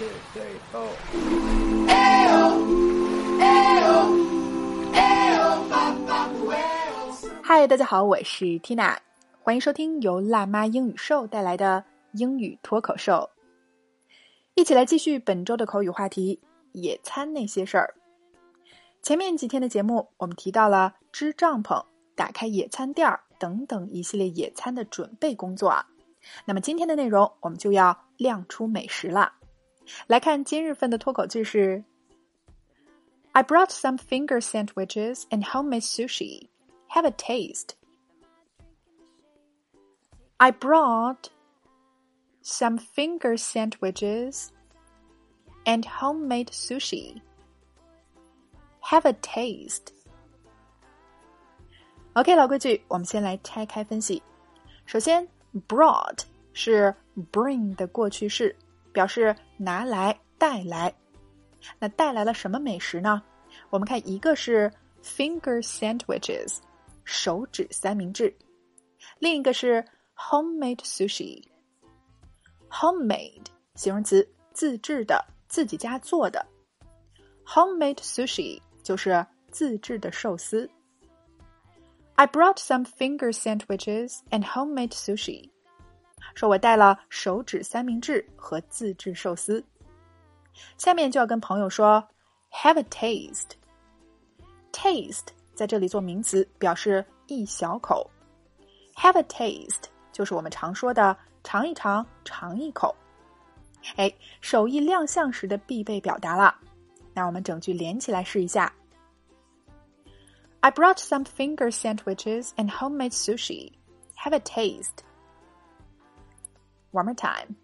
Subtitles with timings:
[0.00, 0.88] two, three, four.
[7.44, 8.96] Hi，大家好，我是 Tina，
[9.42, 13.28] 欢迎收听由辣妈英语秀带来的英语脱口秀。
[14.54, 16.40] 一起来继续本周的口语话题——
[16.72, 17.92] 野餐那些事儿。
[19.02, 25.84] 前面几天的节目，我们提到了支帐篷、打开野餐垫儿等等一系列野餐的准备工作。
[26.46, 29.34] 那么今天的内容，我们就要亮出美食了。
[30.07, 31.83] 来看今日份的脱口句是：
[33.33, 36.47] I brought some finger sandwiches and homemade sushi.
[36.89, 37.71] Have a taste.
[40.37, 41.29] I brought
[42.43, 44.49] some finger sandwiches
[45.65, 47.21] and homemade sushi.
[48.81, 49.93] Have a taste.
[52.13, 54.21] OK，老规矩，我们先来拆开分析。
[54.85, 55.27] 首先，
[55.67, 56.23] brought
[56.53, 56.95] 是
[57.31, 58.55] bring 的过去式。
[58.91, 60.93] 表示拿来、带来。
[61.79, 63.21] 那带来了什么美食呢？
[63.69, 64.71] 我们看，一个是
[65.03, 66.57] finger sandwiches，
[67.03, 68.31] 手指三明治；
[69.19, 69.83] 另一个是
[70.15, 76.45] homemade sushi。homemade 形容词，自制的，自己家做的。
[77.45, 80.69] homemade sushi 就是自制的寿司。
[82.15, 85.49] I brought some finger sandwiches and homemade sushi.
[86.34, 89.64] 说我带了手指三明治和自制寿司，
[90.78, 92.06] 下面就要跟朋友说
[92.50, 93.52] ，have a taste。
[94.72, 98.08] taste 在这里做名词，表示一小口。
[98.94, 102.94] have a taste 就是我们常说的尝一尝、尝一口。
[103.96, 106.54] 哎，手艺亮相时的必备表达了。
[107.12, 108.72] 那我们整句连起来试一下。
[110.60, 113.72] I brought some finger sandwiches and homemade sushi.
[114.16, 115.02] Have a taste.
[116.91, 117.55] One more time.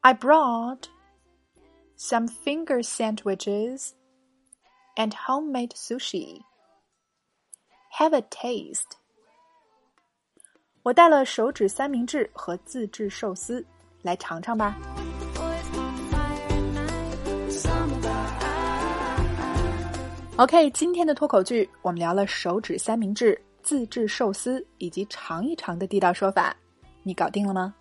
[0.00, 0.88] I brought
[1.96, 3.94] some finger sandwiches
[4.96, 6.40] and homemade sushi.
[7.98, 8.96] Have a taste.
[10.82, 13.64] 我带了手指三明治和自制寿司，
[14.02, 14.76] 来尝尝吧。
[20.36, 26.56] OK，今天的脱口剧我们聊了手指三明治、自制寿司以及尝一尝的地道说法。
[27.03, 27.73] 你搞定了吗？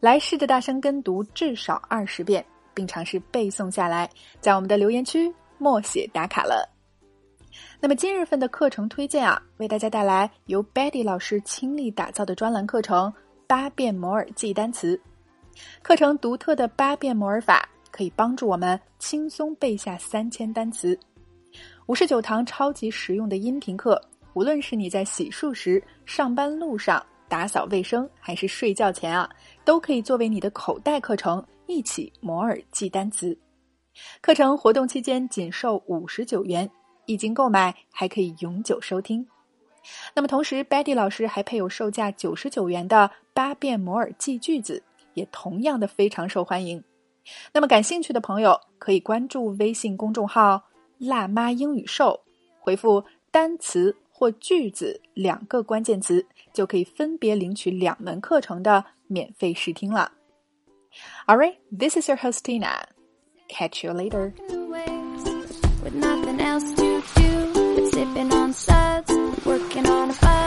[0.00, 2.44] 来试着大声跟读至少二十遍，
[2.74, 4.08] 并尝试背诵下来，
[4.40, 6.68] 在我们的留言区默写打卡了。
[7.80, 13.10] 那么今日份的课程推荐啊，为大家带来由 Betty 老师倾力打造的专栏课程
[13.46, 14.96] 《八遍摩尔记单词》。
[15.82, 20.98] 课程独特的八遍摩尔法可以帮助我们轻松背下三千单词。
[21.86, 24.00] 五十九堂超级实用的音频课，
[24.32, 27.04] 无论是你在洗漱时、上班路上。
[27.34, 29.28] 打扫卫生还是睡觉前啊，
[29.64, 33.36] 都可以作为你的口袋课程，一起摩尔记单词。
[34.20, 36.70] 课程活动期间仅售五十九元，
[37.06, 39.26] 一经购买还可以永久收听。
[40.14, 44.80] 那么同时，Betty 老师还配有售价九十九元的八遍摩尔记句子，
[45.14, 46.84] 也同样的非常受欢迎。
[47.52, 50.62] 那么感兴趣的朋友可以关注微信公众号
[50.98, 52.20] “辣妈英语秀”，
[52.62, 53.96] 回复单词。
[54.16, 60.12] 或句子两个关键词，就可以分别领取两门课程的免费试听了。
[61.26, 62.84] All right, this is your host Tina.
[63.48, 64.32] Catch you later.
[65.82, 69.12] With nothing else to do but sipping on suds,
[69.44, 70.43] working on a buzz,